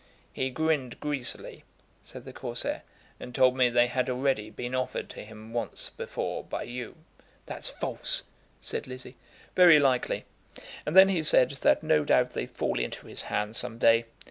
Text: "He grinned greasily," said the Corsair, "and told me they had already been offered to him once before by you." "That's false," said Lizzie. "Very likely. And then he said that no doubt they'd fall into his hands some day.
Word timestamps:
"He 0.33 0.49
grinned 0.49 0.99
greasily," 0.99 1.63
said 2.01 2.25
the 2.25 2.33
Corsair, 2.33 2.81
"and 3.19 3.35
told 3.35 3.55
me 3.55 3.69
they 3.69 3.85
had 3.85 4.09
already 4.09 4.49
been 4.49 4.73
offered 4.73 5.11
to 5.11 5.23
him 5.23 5.53
once 5.53 5.91
before 5.91 6.43
by 6.43 6.63
you." 6.63 6.95
"That's 7.45 7.69
false," 7.69 8.23
said 8.61 8.87
Lizzie. 8.87 9.17
"Very 9.55 9.77
likely. 9.77 10.25
And 10.87 10.95
then 10.95 11.09
he 11.09 11.21
said 11.21 11.51
that 11.51 11.83
no 11.83 12.03
doubt 12.03 12.31
they'd 12.33 12.49
fall 12.49 12.79
into 12.79 13.05
his 13.05 13.21
hands 13.29 13.59
some 13.59 13.77
day. 13.77 14.05